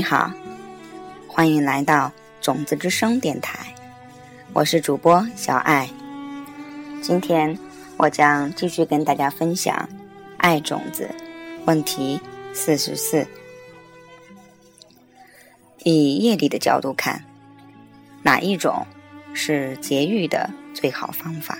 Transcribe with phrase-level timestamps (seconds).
[0.00, 0.32] 你好，
[1.28, 2.10] 欢迎来到
[2.40, 3.74] 种子之声电台，
[4.54, 5.90] 我是主播小爱。
[7.02, 7.58] 今天
[7.98, 9.76] 我将继续跟大家分享
[10.38, 11.06] 《爱种子》
[11.66, 12.18] 问题
[12.54, 13.26] 四十四。
[15.84, 17.22] 以业力的角度看，
[18.22, 18.86] 哪一种
[19.34, 21.58] 是节育的最好方法？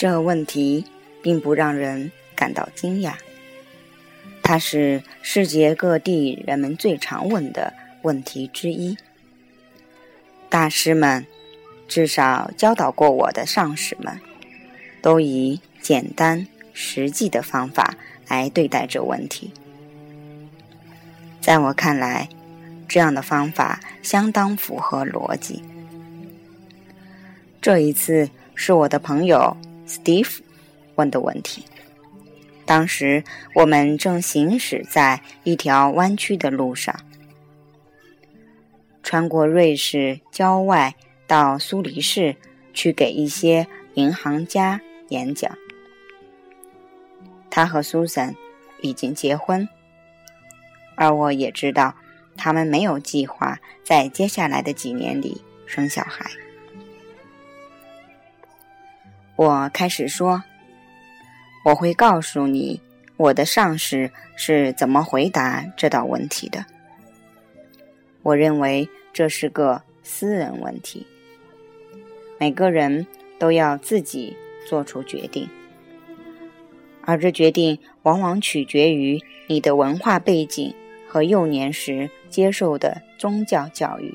[0.00, 0.86] 这问题
[1.22, 3.16] 并不让人感到惊讶，
[4.42, 8.96] 它是世界各地人们最常问的问题之一。
[10.48, 11.26] 大师们，
[11.86, 14.18] 至少教导过我的上师们，
[15.02, 17.94] 都以简单实际的方法
[18.26, 19.52] 来对待这问题。
[21.42, 22.30] 在我看来，
[22.88, 25.62] 这样的方法相当符合逻辑。
[27.60, 29.54] 这一次是我的朋友。
[29.90, 30.38] Steve
[30.94, 31.64] 问的问题。
[32.64, 33.24] 当时
[33.56, 36.94] 我们正行驶在一条弯曲的路上，
[39.02, 40.94] 穿过瑞士郊外
[41.26, 42.36] 到苏黎世
[42.72, 45.50] 去给一些银行家演讲。
[47.50, 48.36] 他和 Susan
[48.82, 49.68] 已经结婚，
[50.94, 51.96] 而我也知道
[52.36, 56.30] 他们没有计划在接下来的几年里生小孩。
[59.40, 60.44] 我开始说
[61.64, 62.78] ：“我会告诉你，
[63.16, 66.66] 我的上司是怎么回答这道问题的。
[68.22, 71.06] 我认为这是个私人问题，
[72.38, 73.06] 每个人
[73.38, 74.36] 都要自己
[74.68, 75.48] 做出决定，
[77.00, 80.74] 而这决定往往取决于你的文化背景
[81.08, 84.14] 和幼年时接受的宗教教育。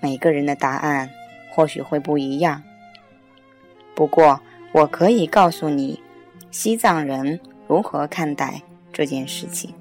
[0.00, 1.10] 每个人的答案。”
[1.56, 2.62] 或许会不一样，
[3.94, 6.02] 不过我可以告诉你，
[6.50, 8.60] 西藏人如何看待
[8.92, 9.72] 这件事情。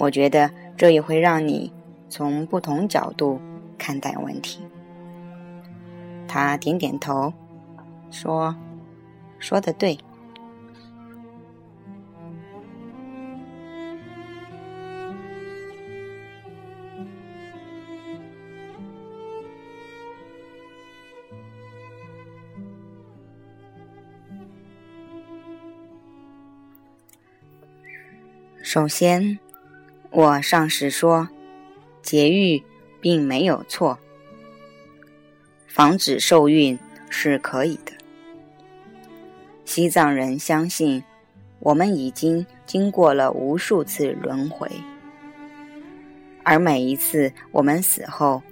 [0.00, 1.72] 我觉得这也会让你
[2.08, 3.40] 从不同角度
[3.78, 4.64] 看待问题。
[6.26, 7.32] 他点点头，
[8.10, 8.56] 说
[9.38, 9.96] ：“说的对。”
[28.74, 29.38] 首先，
[30.10, 31.28] 我上时说，
[32.02, 32.60] 节育
[33.00, 33.96] 并没有错，
[35.68, 36.76] 防止受孕
[37.08, 37.92] 是可以的。
[39.64, 41.00] 西藏人相信，
[41.60, 44.68] 我们已经经过了无数次轮回，
[46.42, 48.42] 而每一次我们死后，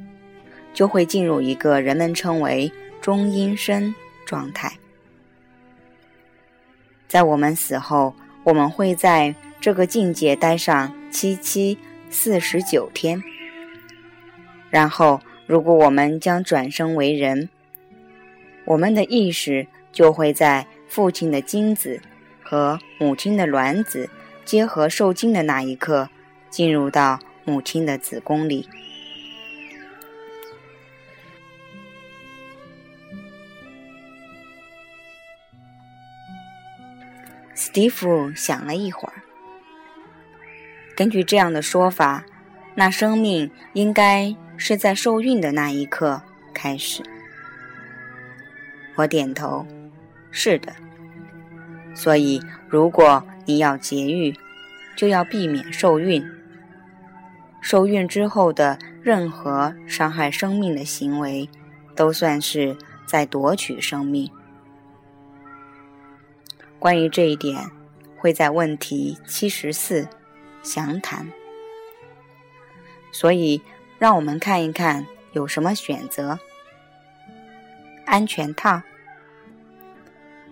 [0.72, 3.92] 就会进入一个人们称为中阴身
[4.24, 4.72] 状态。
[7.08, 9.34] 在我们死后，我们会在。
[9.62, 11.78] 这个境界待上七七
[12.10, 13.22] 四十九天，
[14.70, 17.48] 然后，如果我们将转生为人，
[18.64, 22.02] 我们的意识就会在父亲的精子
[22.42, 24.10] 和母亲的卵子
[24.44, 26.08] 结合受精的那一刻，
[26.50, 28.68] 进入到母亲的子宫里。
[37.54, 39.21] 史蒂夫想了一会儿。
[40.94, 42.24] 根据这样的说法，
[42.74, 46.22] 那生命应该是在受孕的那一刻
[46.52, 47.02] 开始。
[48.96, 49.66] 我点头，
[50.30, 50.72] 是的。
[51.94, 54.34] 所以，如果你要节育，
[54.96, 56.24] 就要避免受孕。
[57.60, 61.48] 受孕之后的任何伤害生命的行为，
[61.94, 64.30] 都算是在夺取生命。
[66.78, 67.70] 关于这一点，
[68.16, 70.08] 会在问题七十四。
[70.62, 71.32] 详谈，
[73.10, 73.60] 所以
[73.98, 76.38] 让我们看一看有什么选择。
[78.06, 78.82] 安全套，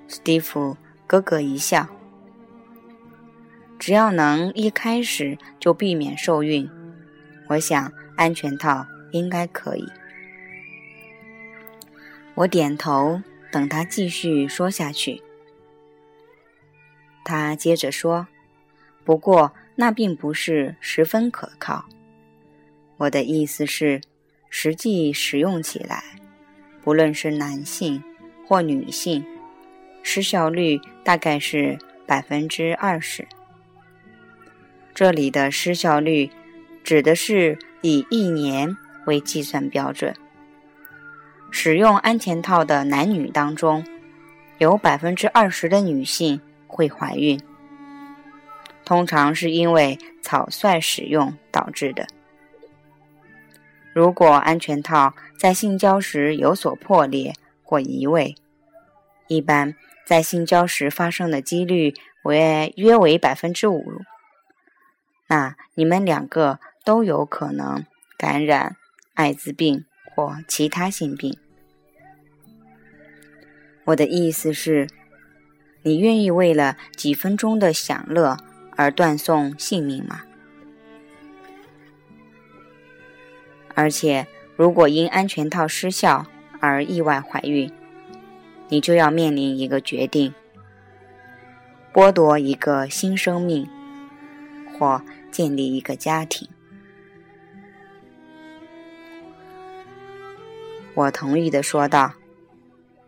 [0.09, 0.77] 史蒂夫
[1.07, 1.89] 咯咯一笑。
[3.79, 6.69] 只要能一开始就避免受孕，
[7.49, 9.89] 我想安全套应该可以。
[12.35, 13.23] 我点头，
[13.53, 15.23] 等他继续说下去。
[17.25, 18.27] 他接着说
[19.05, 21.87] ：“不过。”那并不是十分可靠。
[22.99, 24.03] 我的意思是，
[24.50, 26.05] 实际使用起来，
[26.85, 28.03] 不论是男性
[28.47, 29.25] 或女性，
[30.03, 33.27] 失效率大概是百分之二十。
[34.94, 36.29] 这里的失效率
[36.85, 38.76] 指的是以一年
[39.06, 40.15] 为计算标准。
[41.50, 43.83] 使用安全套的男女当中，
[44.59, 47.41] 有百分之二十的女性会怀孕，
[48.91, 52.09] 通常是因为草率使用导致的。
[53.93, 57.33] 如果安全套在性交时有所破裂
[57.63, 58.35] 或移位，
[59.29, 61.95] 一般在性交时发生的几率
[62.25, 64.03] 为约为百分之五，
[65.29, 67.87] 那你们两个都有可能
[68.19, 68.75] 感染
[69.15, 71.39] 艾滋病或其他性病。
[73.85, 74.89] 我的意思是，
[75.83, 78.37] 你愿意为了几分钟的享乐
[78.77, 80.23] 而断送性命吗？
[83.75, 84.27] 而且，
[84.57, 86.27] 如果因安全套失效
[86.61, 87.73] 而意外怀孕，
[88.69, 90.35] 你就要面临一个决定：
[91.93, 93.69] 剥夺一个新生命，
[94.79, 96.49] 或建立一个家庭。
[100.95, 102.15] 我同意的说道。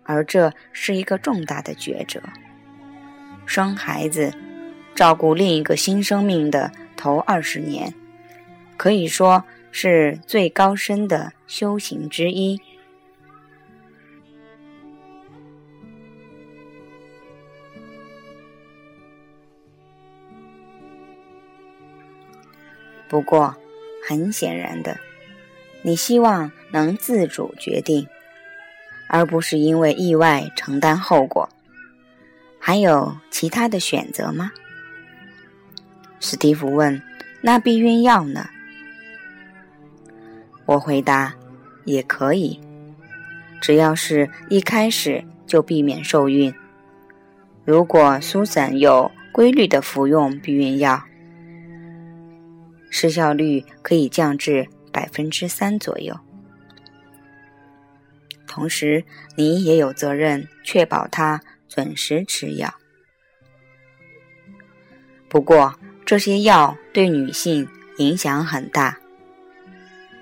[0.05, 2.21] 而这是一个重大的抉择。
[3.47, 4.35] 生孩子、
[4.95, 7.95] 照顾另一个新生命的头二十年，
[8.77, 12.61] 可以说是最高深的修行之一。
[23.09, 23.55] 不过，
[24.09, 24.99] 很显然的，
[25.83, 28.07] 你希望能自主决定。
[29.09, 31.47] 而不是因为意外承担后果，
[32.59, 34.53] 还有其他的选择吗？
[36.25, 37.03] 史蒂夫问
[37.43, 38.49] ：“那避孕药呢？”
[40.67, 41.35] 我回答
[41.85, 42.61] ：“也可以，
[43.61, 46.55] 只要是一开始就避免受孕。
[47.65, 51.03] 如果苏珊有规律的服用避孕药，
[52.89, 56.17] 失效率可以降至百分之三左右。”
[58.47, 59.05] 同时，
[59.35, 62.73] 你也有责任确保他准时吃药。
[65.29, 65.75] 不过，
[66.13, 67.67] 这些药对女性
[67.97, 68.99] 影响很大。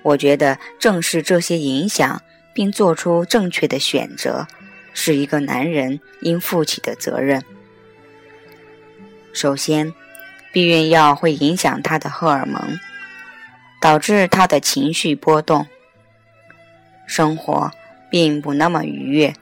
[0.03, 2.21] 我觉得正视这些影响，
[2.53, 4.47] 并做出正确的选择，
[4.93, 7.43] 是一个男人应负起的责任。
[9.33, 9.93] 首先，
[10.53, 12.79] 避孕药会影响他的荷尔蒙，
[13.81, 15.67] 导致他的情绪波动，
[17.05, 17.69] 生活。
[18.09, 19.33] 并不那么愉悦。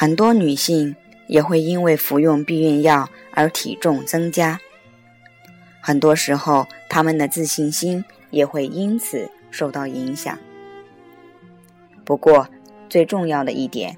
[0.00, 4.58] 很多女性也会因为服用避孕药而体重增加，
[5.82, 10.38] 很多时候她们的自信心也会因此受到影响。
[12.02, 12.48] 不过，
[12.88, 13.94] 最重要的一点，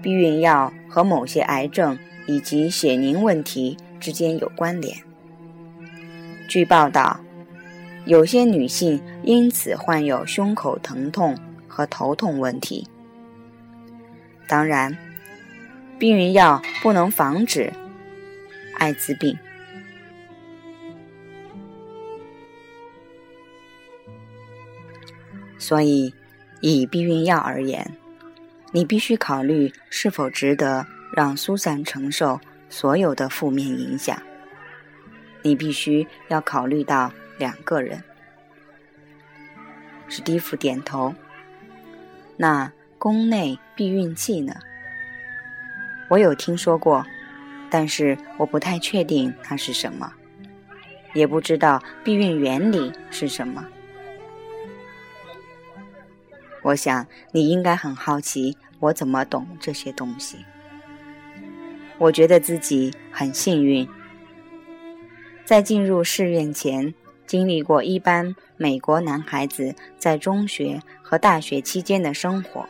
[0.00, 1.98] 避孕药和某些癌症
[2.28, 4.96] 以及血凝问题之间有关联。
[6.46, 7.18] 据报道，
[8.04, 11.36] 有些女性因此患有胸口疼痛
[11.66, 12.86] 和头痛问题。
[14.46, 14.96] 当然，
[15.98, 17.72] 避孕药不能防止
[18.74, 19.38] 艾滋病，
[25.58, 26.12] 所以
[26.60, 27.96] 以避孕药而言。
[28.72, 32.38] 你必须考虑是否值得让苏珊承受
[32.68, 34.20] 所有的负面影响。
[35.40, 38.02] 你必须要考虑到两个人。
[40.08, 41.14] 史蒂夫点头。
[42.36, 44.54] 那宫内避孕器呢？
[46.08, 47.04] 我有听说过，
[47.68, 50.12] 但是我不太确定它是什么，
[51.14, 53.66] 也不知道避孕原理是什么。
[56.62, 60.38] 我想你应该很好奇我怎么懂这些东西。
[61.98, 63.88] 我觉得自己很幸运，
[65.44, 66.92] 在进入寺院前
[67.26, 72.68] 经历过一般美国男孩子在中学和大学期间的生活，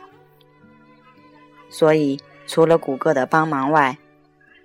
[1.69, 3.99] 所以除了谷歌的帮忙外，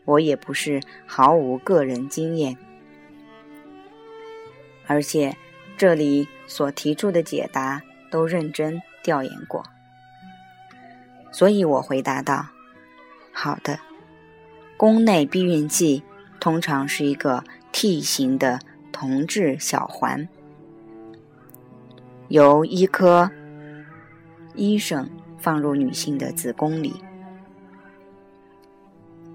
[0.06, 2.56] 我也不是毫无个人经验。
[4.86, 5.36] 而且
[5.76, 8.80] 这里所提出的解答都认真。
[9.04, 9.64] 调研过，
[11.32, 12.46] 所以我回答道
[13.34, 13.80] ：“好的，
[14.76, 16.04] 宫内避孕器
[16.38, 18.60] 通常是一个 T 型的
[18.92, 20.28] 铜制小环，
[22.28, 23.28] 由医科
[24.54, 27.02] 医生放入女性的子宫里。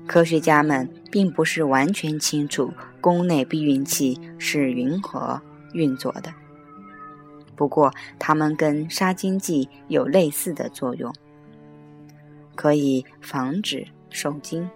[0.08, 5.40] 科学家们并不是完全清楚宫内避孕器是云何
[5.74, 6.34] 运作的。
[7.56, 11.14] 不过，它们跟杀精剂有类似的作用，
[12.56, 14.70] 可以防止受精。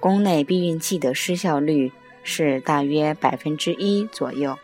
[0.00, 4.58] 宫内避孕器的失效率是大约百分之一左右。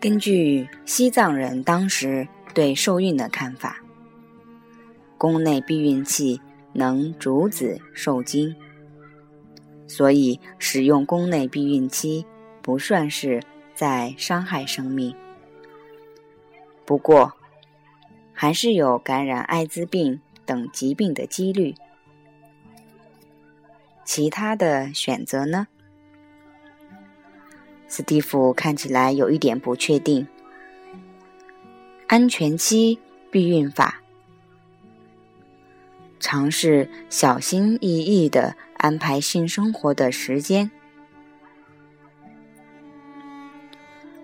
[0.00, 3.80] 根据西藏人当时对受孕的看法，
[5.24, 6.38] 宫内避孕器
[6.74, 8.54] 能阻止受精，
[9.88, 12.26] 所以使用宫内避孕期
[12.60, 13.42] 不算是
[13.74, 15.16] 在伤害生命。
[16.84, 17.32] 不过，
[18.34, 21.74] 还是有感染艾滋病等疾病的几率。
[24.04, 25.68] 其他的选择呢？
[27.88, 30.28] 斯蒂夫看起来有一点不确定。
[32.08, 32.98] 安全期
[33.30, 34.02] 避孕法，
[36.18, 40.70] 尝试小心翼翼的安排性生活的时间。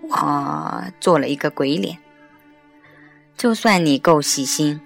[0.01, 1.97] 我做了一个鬼脸。
[3.37, 4.81] 就算你够细心，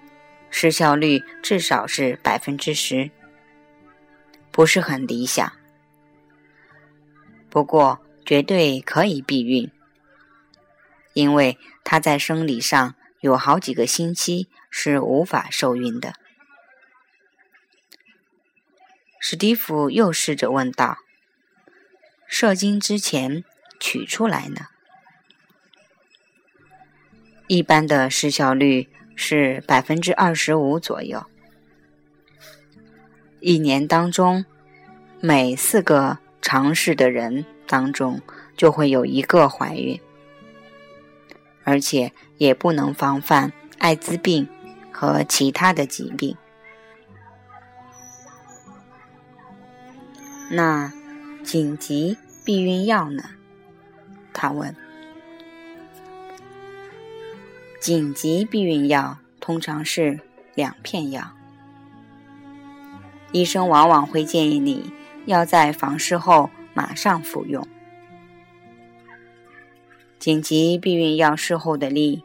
[0.50, 3.12] 失效率至少是百分之十，
[4.52, 5.52] 不是很理想。
[7.50, 8.02] 不过。
[8.28, 9.70] 绝对可以避孕，
[11.14, 16.14] 因为他在生理上有好几个星期是无法受孕的。
[19.28, 21.00] 史蒂夫又试着问道
[22.30, 23.44] ：“射精之前
[23.80, 24.68] 取出来呢？”
[27.50, 31.26] 一般的失效率是百分之二十五左右，
[33.40, 34.46] 一年当中
[35.20, 37.48] 每四个尝试的人。
[37.66, 38.22] 当中
[38.56, 40.00] 就会有一个怀孕，
[41.64, 44.48] 而且也不能防范艾滋病
[44.92, 46.38] 和其他的疾病。
[50.50, 50.92] 那
[51.44, 53.24] 紧急避孕药呢？
[54.34, 54.76] 他问。
[57.80, 60.20] 紧急避孕药通常是
[60.54, 61.32] 两片药，
[63.32, 64.92] 医生往往会建议你
[65.26, 66.50] 要在房事后。
[66.78, 67.66] 马上服用
[70.20, 72.22] 紧急避孕药，事后的力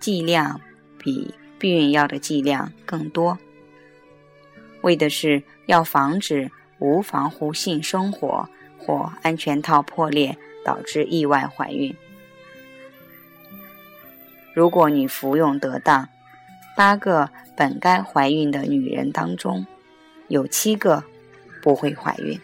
[0.00, 0.60] 剂量
[0.98, 3.38] 比避孕药的剂量更多，
[4.80, 6.50] 为的是要防止
[6.84, 8.46] 无防护性生活
[8.78, 11.96] 或安全套破裂导致意外怀孕。
[14.52, 16.10] 如果你服用得当，
[16.76, 19.66] 八个本该怀孕的女人当中，
[20.28, 21.02] 有七个
[21.62, 22.38] 不会怀孕。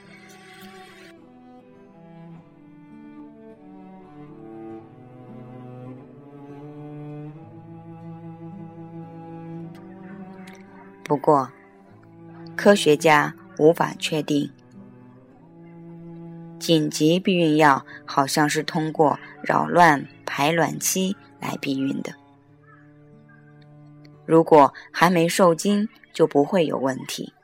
[11.05, 11.51] 不过，
[12.57, 14.51] 科学家无法确定
[16.59, 22.15] 紧急避孕药好像是通过扰乱排卵期来避孕的。
[24.25, 27.35] 如果还没受精，就不会有问题。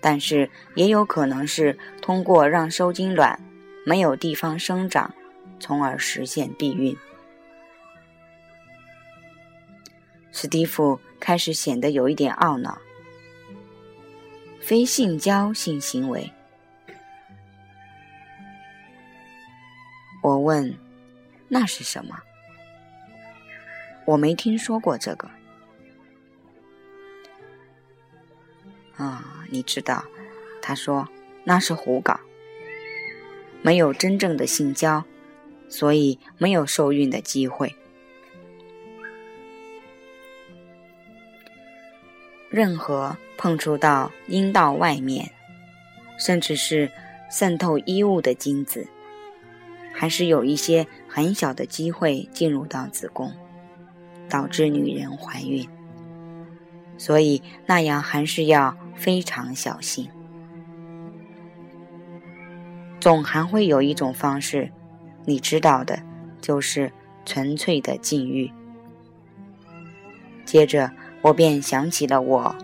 [0.00, 3.40] 但是也有可能是通过让受精卵
[3.84, 5.12] 没有地方生长，
[5.58, 6.96] 从而实现避孕。
[10.30, 11.00] 史蒂夫。
[11.24, 12.76] 开始显得有一点懊恼。
[14.62, 16.32] 非性交性行为，
[20.22, 20.78] 我问
[21.50, 22.22] ：“那是什么？”
[24.06, 25.28] 我没听说过这个。
[28.96, 30.04] 啊，你知道，
[30.62, 31.08] 他说
[31.42, 32.20] 那是胡搞，
[33.62, 35.04] 没有真正的性交，
[35.68, 37.74] 所以没有受孕的机会。
[42.52, 45.32] 任何碰触到阴道外面，
[46.18, 46.90] 甚至是
[47.30, 48.86] 渗透衣物的精子，
[49.90, 53.32] 还是有一些很小的机会进入到子宫，
[54.28, 55.66] 导致女人怀孕。
[56.98, 60.06] 所以那样还是要非常小心。
[63.00, 64.70] 总还会有一种方式，
[65.24, 66.02] 你知道的，
[66.42, 66.92] 就是
[67.24, 68.52] 纯粹的禁欲。
[70.44, 70.92] 接着。
[71.22, 72.54] 我便想起了我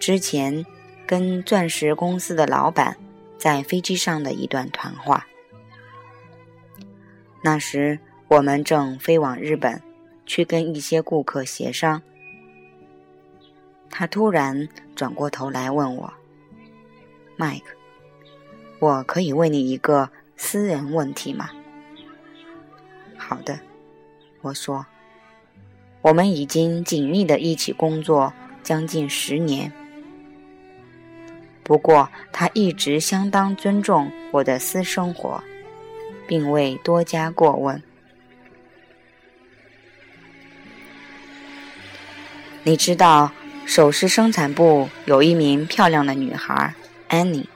[0.00, 0.64] 之前
[1.06, 2.96] 跟钻石公司的老板
[3.36, 5.26] 在飞机上的一段谈话。
[7.42, 9.82] 那时我们正飞往日本，
[10.24, 12.00] 去跟一些顾客协商。
[13.90, 16.12] 他突然转过头来问我
[17.36, 17.76] ：“麦克，
[18.78, 21.50] 我可以问你一个私人问题吗
[23.18, 23.60] ？”“好的。”
[24.40, 24.86] 我说。
[26.02, 28.32] 我们已经紧密的一起工作
[28.62, 29.72] 将近十年，
[31.62, 35.42] 不过他一直相当尊重我的私生活，
[36.26, 37.80] 并未多加过问。
[42.64, 43.32] 你知道，
[43.64, 46.74] 首饰生产部有一名漂亮的女孩，
[47.08, 47.48] 安妮。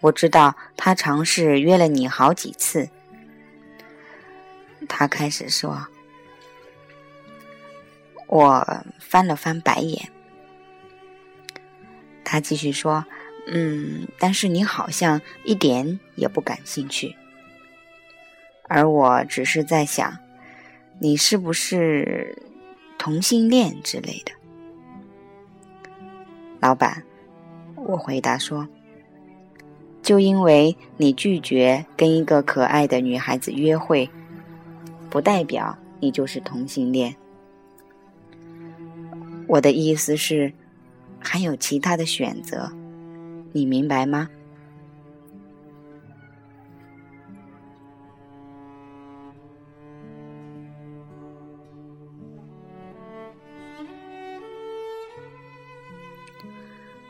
[0.00, 2.90] 我知道她尝试约了你好几次。
[4.86, 5.88] 他开始说，
[8.26, 10.08] 我翻了翻白眼。
[12.24, 13.04] 他继续说
[13.46, 17.14] ：“嗯，但是你好像一点也不感兴趣，
[18.68, 20.18] 而我只是在想，
[20.98, 22.38] 你是不是……”
[22.96, 24.32] 同性恋之类的，
[26.58, 27.02] 老板，
[27.74, 28.66] 我回答说
[30.00, 34.08] ：“就因为你拒绝跟一个可爱的女孩子约会，
[35.10, 37.14] 不代表你就是同性恋。
[39.46, 40.52] 我的意思是，
[41.20, 42.72] 还有其他的选择，
[43.52, 44.28] 你明白吗？”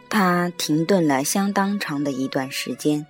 [0.09, 3.05] 他停顿了相当长的一段时间，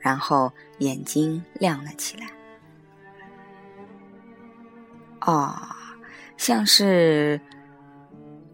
[0.00, 2.26] 然后眼睛亮了起来。
[5.20, 5.56] 哦，
[6.36, 7.40] 像是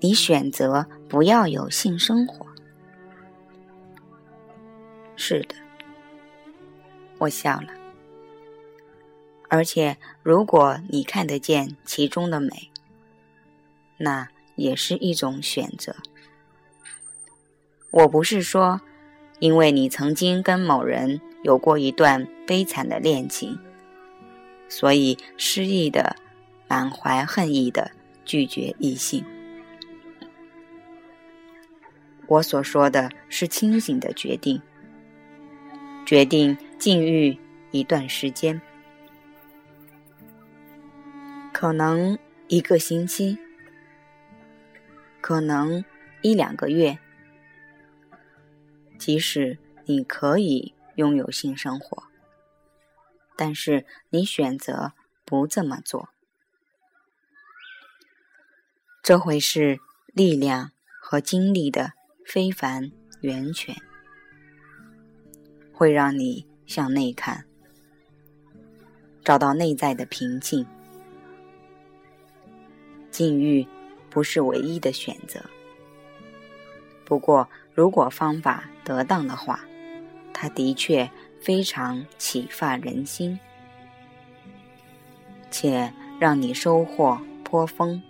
[0.03, 2.45] 你选择不要有性生活。
[5.15, 5.55] 是的，
[7.19, 7.69] 我笑了。
[9.49, 12.71] 而且，如果你看得见其中的美，
[13.99, 15.95] 那也是一种选择。
[17.93, 18.81] 我不是说，
[19.39, 23.57] 因为你曾经跟某人有过一段悲惨的恋情，
[24.69, 26.17] 所以失意的、
[26.67, 27.93] 满怀恨意的
[28.25, 29.25] 拒绝异性。
[32.33, 34.63] 我所说的是清醒的决定，
[36.07, 37.39] 决定禁欲
[37.73, 38.59] 一段时间，
[41.53, 42.19] 可能
[42.49, 43.37] 一个星期，
[45.21, 45.85] 可能
[46.23, 46.99] 一两个月。
[48.99, 52.05] 即使你可以拥有性生活，
[53.37, 54.95] 但是你选择
[55.27, 56.09] 不这么做，
[59.03, 59.81] 这会是
[60.15, 61.93] 力量和精力的
[62.25, 63.75] 非凡源泉，
[65.73, 67.45] 会让你向内看，
[69.23, 70.67] 找到内在的平静。
[73.11, 73.67] 禁欲
[74.09, 75.41] 不是唯一的选择，
[77.05, 77.49] 不过。
[77.75, 79.61] 如果方法得当的话，
[80.35, 83.41] 它的确非常启发人心，
[85.51, 88.03] 且让你收获颇丰。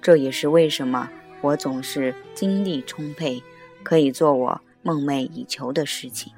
[0.00, 1.10] 这也是为什么
[1.46, 3.40] 我总是精力充沛，
[3.84, 6.32] 可以做我梦寐以求的事情。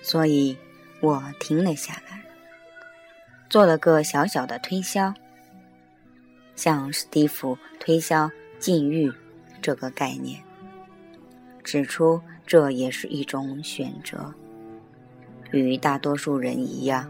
[0.00, 0.56] 所以，
[1.00, 2.20] 我停了下来，
[3.48, 5.14] 做了个小小的推销，
[6.56, 9.12] 向史蒂夫推销禁欲
[9.62, 10.42] 这个概念，
[11.62, 14.34] 指出这也是一种选择。
[15.52, 17.08] 与大多数人一样，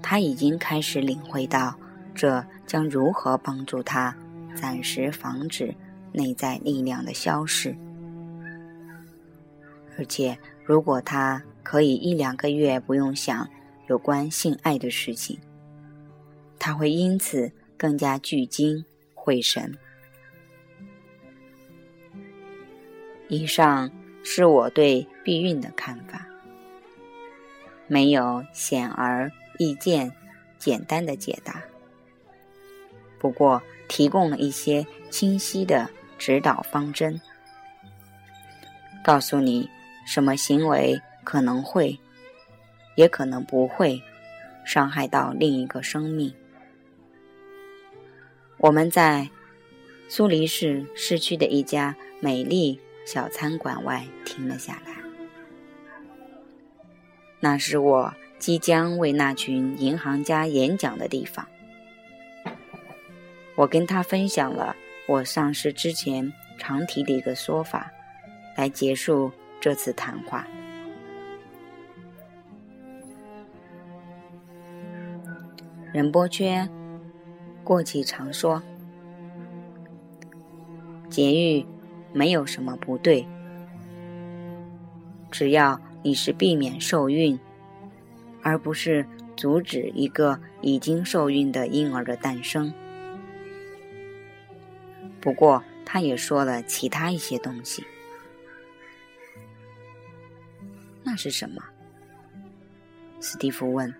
[0.00, 1.76] 他已经开始领会到
[2.14, 4.16] 这将如何帮助他
[4.54, 5.74] 暂时防止
[6.12, 7.76] 内在力量的消逝，
[9.98, 11.42] 而且如果他。
[11.64, 13.48] 可以一两个月不用想
[13.88, 15.36] 有关性爱的事情，
[16.58, 19.76] 他会因此更加聚精会神。
[23.28, 23.90] 以上
[24.22, 26.24] 是我对避孕的看法，
[27.88, 30.12] 没有显而易见、
[30.58, 31.62] 简单的解答，
[33.18, 37.18] 不过提供了一些清晰的指导方针，
[39.02, 39.68] 告诉你
[40.06, 41.00] 什么行为。
[41.24, 41.98] 可能会，
[42.94, 44.00] 也可能不会
[44.64, 46.32] 伤害到另一个生命。
[48.58, 49.28] 我们在
[50.08, 54.94] 苏黎世市区的一家美丽小餐馆外停了下来，
[57.40, 61.46] 那是我即将为那群银行家演讲的地方。
[63.56, 64.74] 我跟他分享了
[65.06, 67.92] 我上市之前常提的一个说法，
[68.56, 70.46] 来结束这次谈话。
[75.94, 76.68] 仁波切
[77.62, 78.60] 过去常说
[81.08, 81.64] ：“节育
[82.12, 83.24] 没有什么不对，
[85.30, 87.38] 只要你是避免受孕，
[88.42, 92.74] 而不是阻止一个已经受孕的婴儿的诞生。”
[95.22, 97.84] 不过，他也说了其他一些东西。
[101.04, 101.62] 那是什么？
[103.20, 103.94] 史蒂夫问。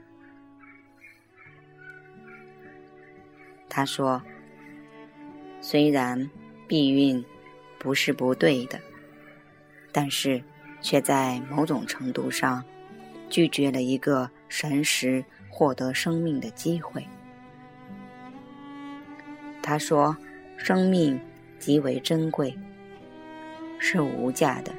[3.77, 4.23] 他说
[5.61, 6.31] ：“虽然
[6.69, 7.25] 避孕
[7.77, 8.79] 不是不对的，
[9.91, 10.41] 但是
[10.81, 12.65] 却在某种程度上
[13.29, 17.05] 拒绝了一个神识获得生命的机会。”
[19.61, 20.17] 他说
[20.57, 21.21] ：“生命
[21.59, 22.57] 极为珍贵，
[23.81, 24.73] 是无价的。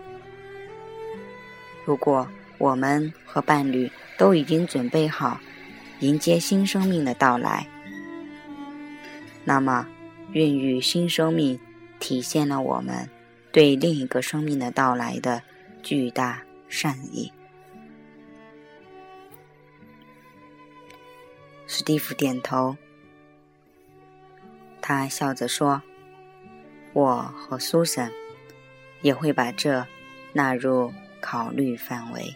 [1.83, 2.25] 如果
[2.57, 5.37] 我们和伴侣都已经准备好
[5.99, 7.67] 迎接新生命的到来。”
[9.45, 9.87] 那么，
[10.33, 11.59] 孕育新生命
[11.99, 13.07] 体现了我们
[13.51, 15.41] 对另一个生命的到来的
[15.83, 17.31] 巨大善意。
[21.67, 22.75] 史蒂夫点头，
[24.81, 25.81] 他笑着说
[26.93, 28.11] ：“我和苏珊
[29.01, 29.85] 也会把这
[30.33, 32.35] 纳入考虑范围。”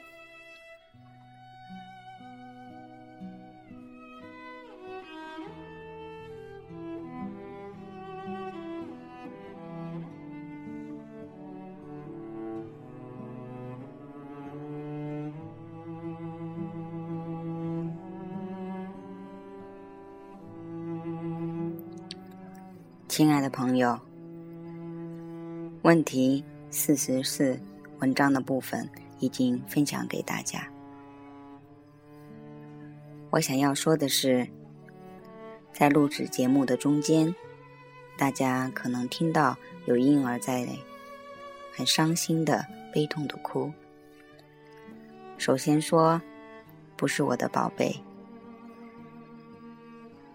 [23.19, 23.99] 亲爱的朋友，
[25.81, 27.59] 问题四十四
[27.99, 30.65] 文章的部分已经分享给大家。
[33.29, 34.47] 我想要说的是，
[35.73, 37.35] 在录制节目的中间，
[38.17, 40.65] 大家可能听到有婴儿在
[41.73, 43.69] 很伤心的、悲痛的哭。
[45.37, 46.21] 首先说，
[46.95, 47.93] 不是我的宝贝，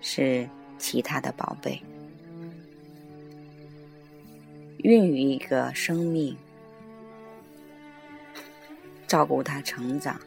[0.02, 1.82] 是其他的宝贝。
[4.84, 6.36] 孕育一个生命，
[9.06, 10.20] 照顾他成长，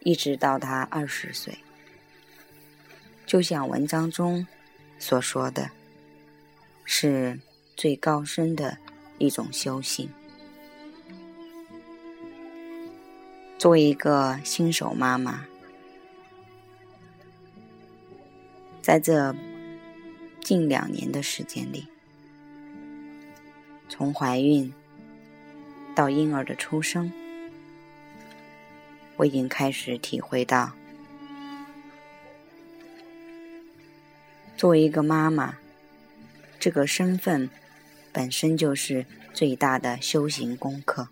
[0.00, 1.56] 一直到他二十岁，
[3.24, 4.46] 就像文章中
[4.98, 5.70] 所说的，
[6.84, 7.40] 是
[7.76, 8.76] 最高深的
[9.16, 10.10] 一种修行。
[13.56, 15.46] 作为一个新手妈妈，
[18.82, 19.34] 在这
[20.42, 21.88] 近两年的时间里，
[23.88, 24.72] 从怀孕
[25.94, 27.12] 到婴儿的出生，
[29.16, 30.72] 我已经开始体会到，
[34.56, 35.56] 作为一个妈妈，
[36.58, 37.48] 这个身份
[38.12, 41.08] 本身就是最大的修行功课。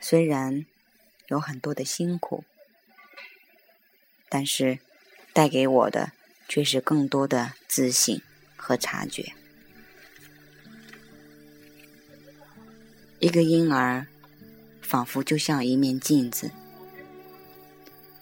[0.00, 0.66] 虽然
[1.28, 2.44] 有很多的辛苦，
[4.28, 4.78] 但是
[5.32, 6.12] 带给我的
[6.48, 8.20] 却是更多的自信
[8.56, 9.32] 和察觉。
[13.18, 14.06] 一个婴儿，
[14.82, 16.50] 仿佛就像一面镜子。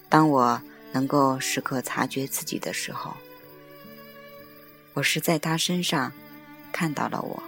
[0.08, 3.16] 当我能够时刻察觉自己的时候，
[4.92, 6.12] 我是在他身上
[6.72, 7.42] 看到了我。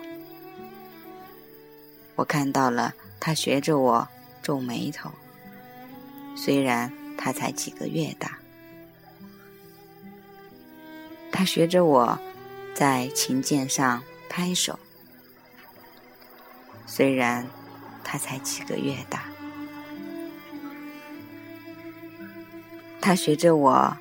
[2.16, 4.08] 我看到了他学着我
[4.42, 5.12] 皱眉头，
[6.34, 8.38] 虽然他才几个月大。
[11.30, 12.18] 他学着我
[12.74, 14.76] 在琴键上拍手。
[16.86, 17.46] 虽然
[18.02, 19.24] 他才几个月大，
[23.00, 23.96] 他学着我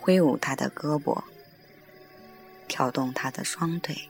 [0.00, 1.22] 挥舞他的胳膊，
[2.66, 4.08] 跳动他的双腿，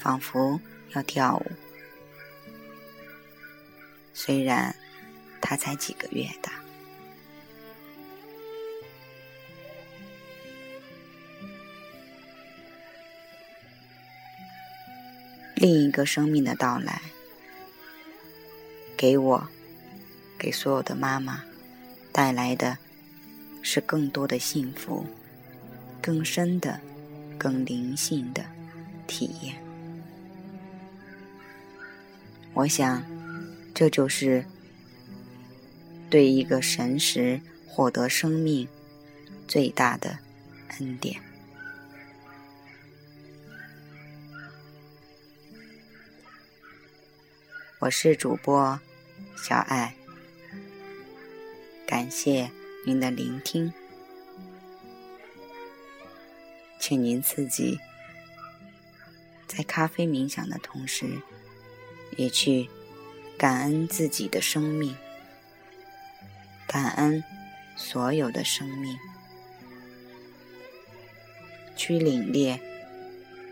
[0.00, 0.60] 仿佛
[0.94, 1.52] 要跳舞。
[4.14, 4.74] 虽然
[5.40, 6.52] 他才几个月大。
[15.60, 17.02] 另一个生命的到来，
[18.96, 19.46] 给我，
[20.38, 21.44] 给所有的妈妈
[22.10, 22.78] 带来的
[23.60, 25.04] 是更多的幸福，
[26.00, 26.80] 更深的、
[27.36, 28.42] 更灵性的
[29.06, 29.54] 体验。
[32.54, 33.04] 我想，
[33.74, 34.42] 这就是
[36.08, 38.66] 对一个神识获得生命
[39.46, 40.20] 最大的
[40.78, 41.20] 恩典。
[47.80, 48.78] 我是主播
[49.34, 49.94] 小爱，
[51.86, 52.50] 感谢
[52.84, 53.72] 您的聆听，
[56.78, 57.80] 请您自己
[59.46, 61.22] 在咖啡冥想的同时，
[62.18, 62.68] 也去
[63.38, 64.94] 感恩自己的生命，
[66.66, 67.24] 感恩
[67.76, 68.94] 所有的生命，
[71.74, 72.60] 去领略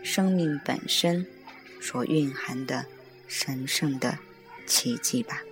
[0.03, 1.25] 生命本身
[1.81, 2.85] 所蕴含的
[3.29, 4.17] 神圣的
[4.65, 5.43] 奇迹吧。